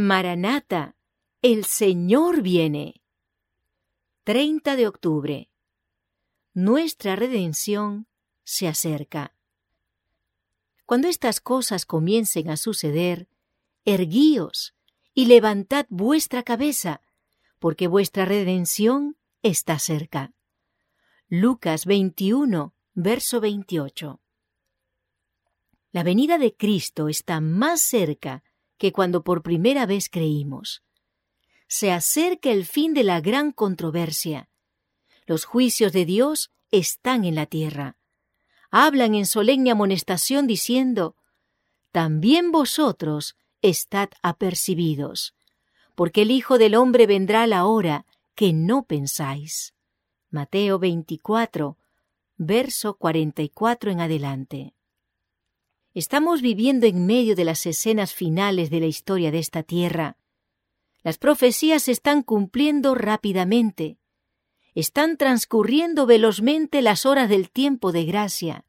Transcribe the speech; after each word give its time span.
Maranata, 0.00 0.96
el 1.42 1.66
Señor 1.66 2.40
viene. 2.40 3.02
30 4.24 4.76
de 4.76 4.86
octubre. 4.86 5.50
Nuestra 6.54 7.16
redención 7.16 8.06
se 8.42 8.66
acerca. 8.66 9.34
Cuando 10.86 11.08
estas 11.08 11.40
cosas 11.40 11.84
comiencen 11.84 12.48
a 12.48 12.56
suceder, 12.56 13.28
erguíos 13.84 14.74
y 15.12 15.26
levantad 15.26 15.84
vuestra 15.90 16.44
cabeza, 16.44 17.02
porque 17.58 17.86
vuestra 17.86 18.24
redención 18.24 19.18
está 19.42 19.78
cerca. 19.78 20.32
Lucas 21.28 21.84
21, 21.84 22.74
verso 22.94 23.40
28. 23.40 24.18
La 25.92 26.02
venida 26.02 26.38
de 26.38 26.56
Cristo 26.56 27.08
está 27.08 27.42
más 27.42 27.82
cerca 27.82 28.42
que 28.80 28.92
cuando 28.92 29.22
por 29.22 29.42
primera 29.42 29.84
vez 29.84 30.08
creímos. 30.08 30.82
Se 31.68 31.92
acerca 31.92 32.50
el 32.50 32.64
fin 32.64 32.94
de 32.94 33.04
la 33.04 33.20
gran 33.20 33.52
controversia. 33.52 34.48
Los 35.26 35.44
juicios 35.44 35.92
de 35.92 36.06
Dios 36.06 36.50
están 36.70 37.26
en 37.26 37.34
la 37.34 37.44
tierra. 37.44 37.98
Hablan 38.70 39.14
en 39.14 39.26
solemne 39.26 39.70
amonestación 39.70 40.46
diciendo, 40.46 41.14
También 41.92 42.52
vosotros 42.52 43.36
estad 43.60 44.08
apercibidos, 44.22 45.34
porque 45.94 46.22
el 46.22 46.30
Hijo 46.30 46.56
del 46.56 46.74
Hombre 46.74 47.06
vendrá 47.06 47.42
a 47.42 47.46
la 47.46 47.66
hora 47.66 48.06
que 48.34 48.54
no 48.54 48.84
pensáis. 48.84 49.74
Mateo 50.30 50.78
24, 50.78 51.76
verso 52.38 52.94
44 52.94 53.90
en 53.90 54.00
adelante. 54.00 54.74
Estamos 55.92 56.40
viviendo 56.40 56.86
en 56.86 57.04
medio 57.04 57.34
de 57.34 57.44
las 57.44 57.66
escenas 57.66 58.14
finales 58.14 58.70
de 58.70 58.78
la 58.78 58.86
historia 58.86 59.32
de 59.32 59.40
esta 59.40 59.64
tierra. 59.64 60.16
Las 61.02 61.18
profecías 61.18 61.82
se 61.84 61.92
están 61.92 62.22
cumpliendo 62.22 62.94
rápidamente. 62.94 63.98
Están 64.76 65.16
transcurriendo 65.16 66.06
velozmente 66.06 66.80
las 66.80 67.06
horas 67.06 67.28
del 67.28 67.50
tiempo 67.50 67.90
de 67.90 68.04
gracia. 68.04 68.64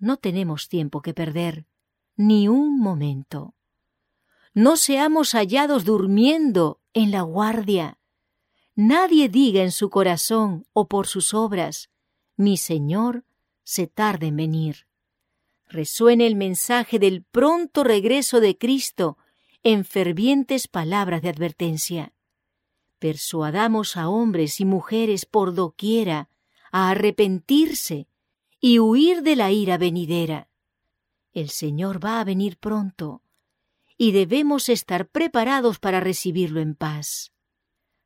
No 0.00 0.16
tenemos 0.16 0.68
tiempo 0.68 1.02
que 1.02 1.14
perder, 1.14 1.66
ni 2.16 2.48
un 2.48 2.80
momento. 2.80 3.54
No 4.52 4.76
seamos 4.76 5.34
hallados 5.34 5.84
durmiendo 5.84 6.80
en 6.94 7.12
la 7.12 7.22
guardia. 7.22 8.00
Nadie 8.74 9.28
diga 9.28 9.62
en 9.62 9.70
su 9.70 9.88
corazón 9.88 10.66
o 10.72 10.88
por 10.88 11.06
sus 11.06 11.32
obras, 11.32 11.90
mi 12.34 12.56
Señor 12.56 13.24
se 13.62 13.86
tarde 13.86 14.28
en 14.28 14.36
venir 14.36 14.89
resuene 15.70 16.26
el 16.26 16.34
mensaje 16.34 16.98
del 16.98 17.22
pronto 17.22 17.84
regreso 17.84 18.40
de 18.40 18.58
Cristo 18.58 19.16
en 19.62 19.84
fervientes 19.84 20.68
palabras 20.68 21.22
de 21.22 21.28
advertencia. 21.28 22.12
Persuadamos 22.98 23.96
a 23.96 24.08
hombres 24.08 24.60
y 24.60 24.64
mujeres 24.64 25.24
por 25.24 25.54
doquiera 25.54 26.28
a 26.72 26.90
arrepentirse 26.90 28.08
y 28.60 28.78
huir 28.78 29.22
de 29.22 29.36
la 29.36 29.52
ira 29.52 29.78
venidera. 29.78 30.48
El 31.32 31.48
Señor 31.50 32.04
va 32.04 32.20
a 32.20 32.24
venir 32.24 32.58
pronto 32.58 33.22
y 33.96 34.12
debemos 34.12 34.68
estar 34.68 35.08
preparados 35.08 35.78
para 35.78 36.00
recibirlo 36.00 36.60
en 36.60 36.74
paz. 36.74 37.32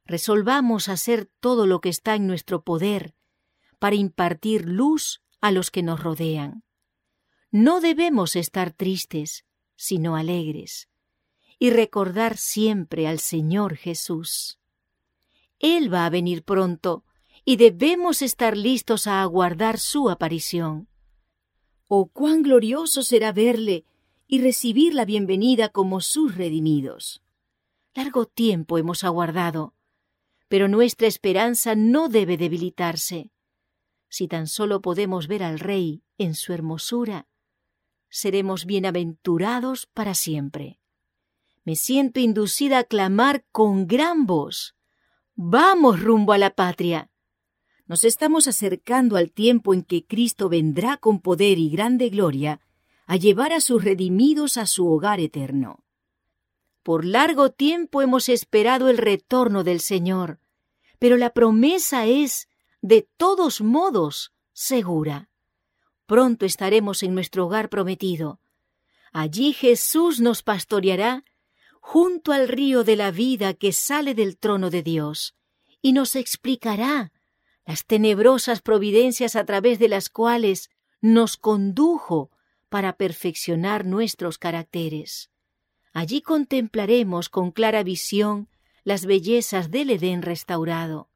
Resolvamos 0.05 0.89
hacer 0.89 1.31
todo 1.41 1.67
lo 1.67 1.81
que 1.81 1.89
está 1.89 2.15
en 2.15 2.27
nuestro 2.27 2.63
poder 2.63 3.15
para 3.79 3.97
impartir 3.97 4.69
luz 4.69 5.23
a 5.41 5.51
los 5.51 5.71
que 5.71 5.83
nos 5.83 6.03
rodean. 6.03 6.63
No 7.57 7.81
debemos 7.81 8.35
estar 8.35 8.73
tristes, 8.73 9.45
sino 9.77 10.17
alegres, 10.17 10.89
y 11.57 11.71
recordar 11.71 12.37
siempre 12.37 13.07
al 13.07 13.21
Señor 13.21 13.77
Jesús. 13.77 14.59
Él 15.61 15.95
va 15.95 16.05
a 16.05 16.11
venir 16.11 16.43
pronto, 16.43 17.05
y 17.45 17.55
debemos 17.55 18.23
estar 18.23 18.57
listos 18.57 19.07
a 19.07 19.23
aguardar 19.23 19.79
su 19.79 20.11
aparición. 20.11 20.89
Oh, 21.87 22.07
cuán 22.07 22.43
glorioso 22.43 23.05
será 23.05 23.31
verle 23.31 23.85
y 24.27 24.41
recibir 24.41 24.93
la 24.93 25.05
bienvenida 25.05 25.69
como 25.69 26.01
sus 26.01 26.35
redimidos. 26.35 27.23
Largo 27.95 28.27
tiempo 28.27 28.79
hemos 28.79 29.05
aguardado, 29.05 29.75
pero 30.49 30.67
nuestra 30.67 31.07
esperanza 31.07 31.77
no 31.77 32.09
debe 32.09 32.37
debilitarse. 32.37 33.31
Si 34.09 34.27
tan 34.27 34.49
solo 34.49 34.81
podemos 34.81 35.29
ver 35.29 35.45
al 35.45 35.61
Rey 35.61 36.03
en 36.19 36.35
su 36.35 36.53
hermosura, 36.53 37.29
seremos 38.15 38.65
bienaventurados 38.65 39.87
para 39.87 40.15
siempre. 40.15 40.79
Me 41.65 41.75
siento 41.75 42.21
inducida 42.21 42.79
a 42.79 42.85
clamar 42.85 43.45
con 43.51 43.89
gran 43.89 44.25
voz. 44.25 44.77
Vamos 45.35 46.01
rumbo 46.01 46.33
a 46.33 46.39
la 46.39 46.51
patria. 46.51 47.11
Nos 47.87 48.05
estamos 48.05 48.47
acercando 48.47 49.17
al 49.17 49.33
tiempo 49.33 49.75
en 49.75 49.83
que 49.83 50.07
Cristo 50.07 50.49
vendrá 50.49 50.97
con 50.97 51.21
poder 51.21 51.59
y 51.59 51.71
grande 51.71 52.09
gloria 52.09 52.61
a 53.07 53.17
llevar 53.17 53.53
a 53.53 53.61
sus 53.61 53.83
redimidos 53.83 54.59
a 54.59 54.67
su 54.67 54.87
hogar 54.87 55.19
eterno. 55.19 55.83
Por 56.85 57.05
largo 57.05 57.51
tiempo 57.51 58.01
hemos 58.01 58.29
esperado 58.29 58.91
el 58.91 58.99
retorno 58.99 59.65
del 59.65 59.81
Señor, 59.81 60.39
pero 61.01 61.17
la 61.17 61.31
promesa 61.31 62.07
es, 62.07 62.49
de 62.81 63.09
todos 63.17 63.61
modos, 63.61 64.33
segura 64.53 65.31
pronto 66.07 66.47
estaremos 66.47 67.03
en 67.03 67.15
nuestro 67.15 67.47
hogar 67.47 67.69
prometido. 67.69 68.41
Allí 69.13 69.53
Jesús 69.53 70.21
nos 70.21 70.43
pastoreará 70.43 71.25
junto 71.81 72.33
al 72.33 72.49
río 72.49 72.83
de 72.83 72.97
la 72.97 73.11
vida 73.11 73.55
que 73.55 73.73
sale 73.73 74.15
del 74.15 74.39
trono 74.39 74.71
de 74.71 74.83
Dios, 74.83 75.35
y 75.83 75.93
nos 75.93 76.17
explicará 76.17 77.13
las 77.67 77.85
tenebrosas 77.85 78.63
providencias 78.63 79.37
a 79.37 79.45
través 79.45 79.79
de 79.79 79.89
las 79.89 80.09
cuales 80.09 80.71
nos 81.01 81.37
condujo 81.37 82.31
para 82.71 82.97
perfeccionar 82.97 83.85
nuestros 83.85 84.39
caracteres. 84.39 85.31
Allí 85.93 86.23
contemplaremos 86.23 87.29
con 87.29 87.53
clara 87.53 87.83
visión 87.83 88.49
las 88.83 89.07
bellezas 89.07 89.71
del 89.71 89.91
Edén 89.91 90.23
restaurado, 90.23 91.09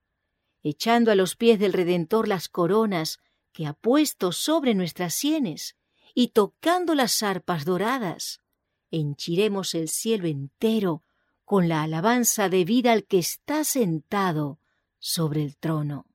echando 0.63 1.11
a 1.11 1.15
los 1.15 1.35
pies 1.35 1.59
del 1.59 1.73
Redentor 1.73 2.29
las 2.29 2.49
coronas 2.49 3.19
que 3.59 3.67
ha 3.67 3.73
puesto 3.73 4.31
sobre 4.31 4.73
nuestras 4.77 5.15
sienes, 5.15 5.77
y 6.15 6.29
tocando 6.29 6.95
las 6.95 7.25
arpas 7.25 7.65
doradas, 7.65 8.41
henchiremos 8.93 9.75
el 9.75 9.89
cielo 9.89 10.29
entero 10.29 11.03
con 11.45 11.69
la 11.69 11.83
alabanza 11.83 12.49
debida 12.49 12.93
al 12.93 13.05
que 13.05 13.19
está 13.19 13.65
sentado 13.65 14.61
sobre 15.01 15.43
el 15.43 15.57
trono. 15.57 16.07